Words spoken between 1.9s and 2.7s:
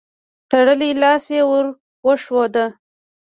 وښود.